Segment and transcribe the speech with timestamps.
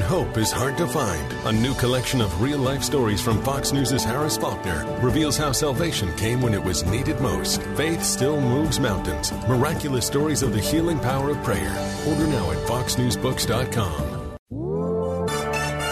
[0.00, 1.32] Hope is hard to find.
[1.46, 6.14] A new collection of real life stories from Fox News' Harris Faulkner reveals how salvation
[6.16, 7.62] came when it was needed most.
[7.76, 9.32] Faith still moves mountains.
[9.48, 11.74] Miraculous stories of the healing power of prayer.
[12.06, 14.18] Order now at foxnewsbooks.com.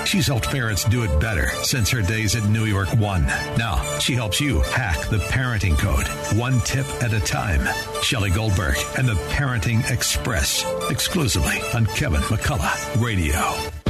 [0.07, 3.27] She's helped parents do it better since her days at New York One.
[3.59, 6.07] Now, she helps you hack the parenting code,
[6.38, 7.66] one tip at a time.
[8.02, 13.85] Shelley Goldberg and the Parenting Express, exclusively on Kevin McCullough Radio.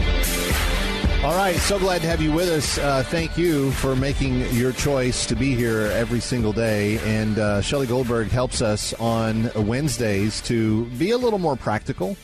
[1.24, 2.78] All right, so glad to have you with us.
[2.78, 6.98] Uh, thank you for making your choice to be here every single day.
[6.98, 12.16] And uh, Shelley Goldberg helps us on Wednesdays to be a little more practical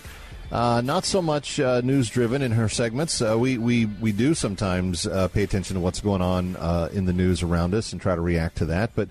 [0.53, 3.23] uh, not so much uh, news driven in her segments.
[3.23, 7.07] Uh, we, we, we do sometimes uh, pay attention to what's going on uh, in
[7.07, 8.91] the news around us and try to react to that.
[8.95, 9.09] But,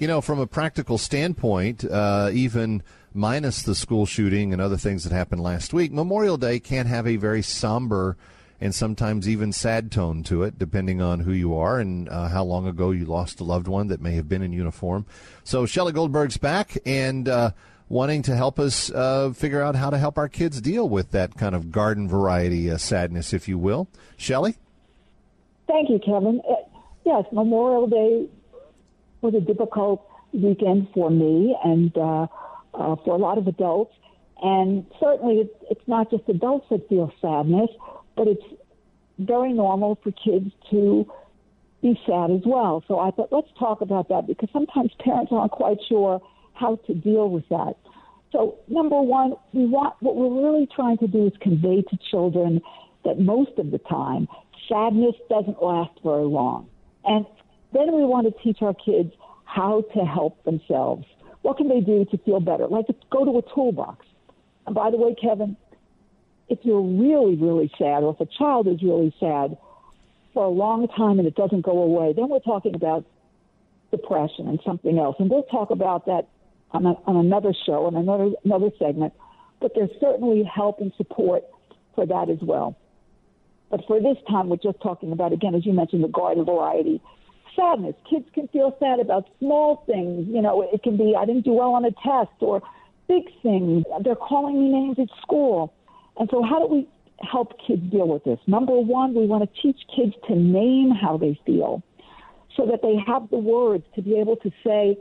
[0.00, 2.82] you know, from a practical standpoint, even
[3.14, 7.06] minus the school shooting and other things that happened last week, Memorial Day can have
[7.06, 8.16] a very somber
[8.60, 12.66] and sometimes even sad tone to it, depending on who you are and how long
[12.66, 15.06] ago you lost a loved one that may have been in uniform.
[15.44, 17.28] So Shelley Goldberg's back, and
[17.90, 21.36] wanting to help us uh, figure out how to help our kids deal with that
[21.36, 23.88] kind of garden variety uh, sadness, if you will.
[24.16, 24.56] Shelley?
[25.66, 26.40] Thank you, Kevin.
[26.48, 26.54] Uh,
[27.04, 28.28] yes, Memorial Day
[29.20, 32.26] was a difficult weekend for me and uh,
[32.72, 33.94] uh, for a lot of adults.
[34.40, 37.70] And certainly it's not just adults that feel sadness,
[38.20, 38.44] but it's
[39.18, 41.10] very normal for kids to
[41.80, 42.84] be sad as well.
[42.86, 46.20] So I thought, let's talk about that because sometimes parents aren't quite sure
[46.52, 47.76] how to deal with that.
[48.30, 52.60] So, number one, we want what we're really trying to do is convey to children
[53.06, 54.28] that most of the time
[54.68, 56.68] sadness doesn't last very long.
[57.06, 57.24] And
[57.72, 59.14] then we want to teach our kids
[59.46, 61.06] how to help themselves.
[61.40, 62.68] What can they do to feel better?
[62.68, 64.04] Like go to a toolbox.
[64.66, 65.56] And by the way, Kevin,
[66.50, 69.56] if you're really, really sad, or if a child is really sad
[70.34, 73.06] for a long time and it doesn't go away, then we're talking about
[73.92, 75.16] depression and something else.
[75.18, 76.26] And we'll talk about that
[76.72, 79.12] on, a, on another show and another another segment.
[79.60, 81.44] But there's certainly help and support
[81.94, 82.76] for that as well.
[83.70, 87.00] But for this time, we're just talking about again, as you mentioned, the garden variety.
[87.54, 87.94] Sadness.
[88.08, 90.26] Kids can feel sad about small things.
[90.28, 92.60] You know, it can be I didn't do well on a test or
[93.06, 93.84] big things.
[94.02, 95.72] They're calling me names at school.
[96.20, 96.86] And so, how do we
[97.22, 98.38] help kids deal with this?
[98.46, 101.82] Number one, we want to teach kids to name how they feel
[102.54, 104.98] so that they have the words to be able to say,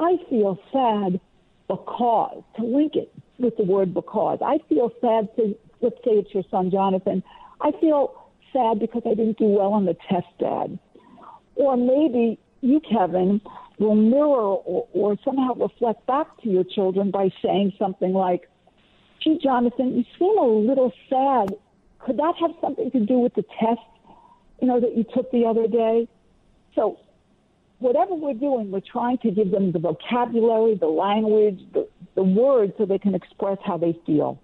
[0.00, 1.20] I feel sad
[1.68, 4.38] because, to link it with the word because.
[4.42, 7.22] I feel sad to, let's say it's your son, Jonathan.
[7.60, 8.14] I feel
[8.50, 10.78] sad because I didn't do well on the test, Dad.
[11.56, 13.42] Or maybe you, Kevin,
[13.78, 18.48] will mirror or, or somehow reflect back to your children by saying something like,
[19.24, 21.54] gee, Jonathan, you seem a little sad.
[21.98, 23.80] Could that have something to do with the test,
[24.60, 26.06] you know, that you took the other day?
[26.74, 26.98] So
[27.78, 32.74] whatever we're doing, we're trying to give them the vocabulary, the language, the, the words
[32.76, 34.38] so they can express how they feel.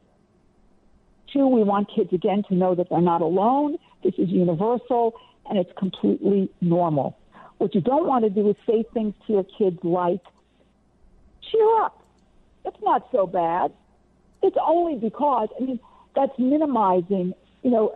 [1.32, 3.76] Two, we want kids again to know that they're not alone.
[4.02, 5.14] This is universal
[5.48, 7.16] and it's completely normal.
[7.58, 10.22] What you don't want to do is say things to your kids like,
[11.50, 12.02] cheer up.
[12.64, 13.72] It's not so bad.
[14.42, 15.80] It's only because, I mean,
[16.16, 17.94] that's minimizing, you know,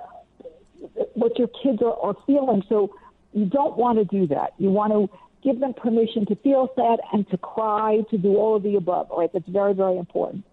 [1.15, 2.63] what your kids are, are feeling.
[2.69, 2.95] So
[3.33, 4.53] you don't want to do that.
[4.59, 5.09] You want to
[5.43, 9.11] give them permission to feel sad and to cry, to do all of the above.
[9.11, 10.45] All right, that's very, very important.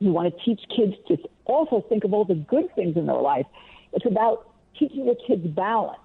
[0.00, 3.16] You want to teach kids to also think of all the good things in their
[3.16, 3.46] life.
[3.92, 5.98] It's about teaching your kids balance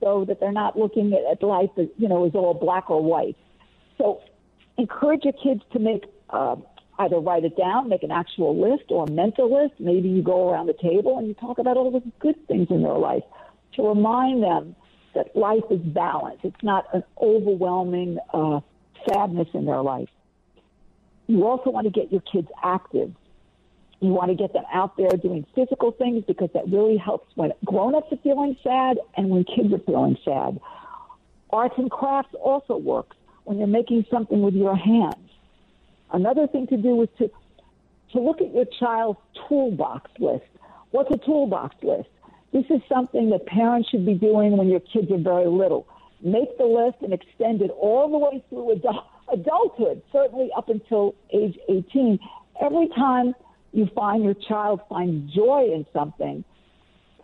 [0.00, 3.02] so that they're not looking at, at life as, you know, as all black or
[3.02, 3.36] white.
[3.98, 4.20] So
[4.78, 6.56] encourage your kids to make, uh,
[6.98, 9.74] either write it down, make an actual list or a mental list.
[9.78, 12.82] Maybe you go around the table and you talk about all the good things in
[12.82, 13.22] their life
[13.74, 14.76] to remind them
[15.14, 16.44] that life is balanced.
[16.44, 18.60] It's not an overwhelming uh,
[19.08, 20.08] sadness in their life.
[21.26, 23.12] You also want to get your kids active.
[24.00, 27.52] You want to get them out there doing physical things because that really helps when
[27.64, 30.60] grown-ups are feeling sad and when kids are feeling sad.
[31.50, 35.31] Arts and crafts also works when you're making something with your hands.
[36.12, 37.30] Another thing to do is to
[38.12, 39.18] to look at your child's
[39.48, 40.44] toolbox list.
[40.90, 42.10] What's a toolbox list?
[42.52, 45.86] This is something that parents should be doing when your kids are very little.
[46.22, 51.14] Make the list and extend it all the way through adult, adulthood, certainly up until
[51.32, 52.18] age 18.
[52.60, 53.34] Every time
[53.72, 56.44] you find your child finds joy in something,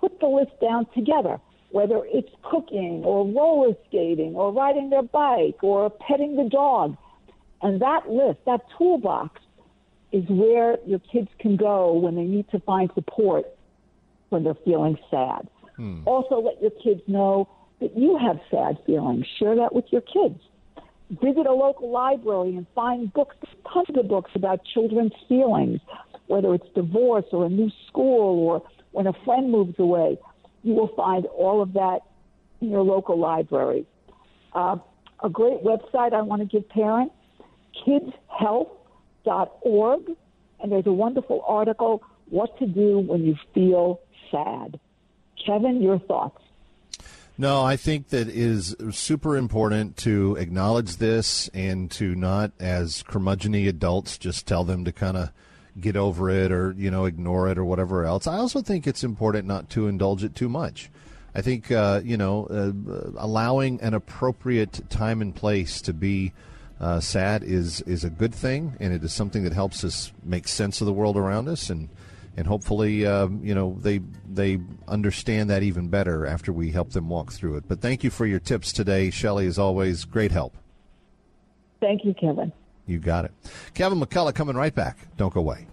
[0.00, 1.38] put the list down together,
[1.70, 6.96] whether it's cooking or roller skating or riding their bike or petting the dog.
[7.62, 9.40] And that list, that toolbox,
[10.12, 13.46] is where your kids can go when they need to find support
[14.30, 15.48] when they're feeling sad.
[15.76, 16.02] Hmm.
[16.06, 17.48] Also, let your kids know
[17.80, 19.26] that you have sad feelings.
[19.38, 20.40] Share that with your kids.
[21.10, 23.36] Visit a local library and find books,
[23.72, 25.80] tons of books about children's feelings,
[26.26, 28.62] whether it's divorce or a new school or
[28.92, 30.18] when a friend moves away.
[30.62, 32.00] You will find all of that
[32.60, 33.86] in your local library.
[34.52, 34.76] Uh,
[35.22, 37.14] a great website I want to give parents,
[37.86, 40.02] kidshealth.org,
[40.60, 44.80] and there's a wonderful article, What to Do When You Feel Sad.
[45.44, 46.42] Kevin, your thoughts?
[47.40, 53.68] No, I think that is super important to acknowledge this and to not, as curmudgeony
[53.68, 55.30] adults, just tell them to kind of
[55.80, 58.26] get over it or you know ignore it or whatever else.
[58.26, 60.90] I also think it's important not to indulge it too much.
[61.34, 62.72] I think uh, you know uh,
[63.16, 66.32] allowing an appropriate time and place to be
[66.80, 70.46] uh, sad is is a good thing, and it is something that helps us make
[70.48, 71.88] sense of the world around us and
[72.38, 73.98] and hopefully, um, you know, they
[74.32, 77.64] they understand that even better after we help them walk through it.
[77.66, 79.48] But thank you for your tips today, Shelley.
[79.48, 80.56] As always, great help.
[81.80, 82.52] Thank you, Kevin.
[82.86, 83.32] You got it.
[83.74, 84.98] Kevin McCullough coming right back.
[85.16, 85.66] Don't go away.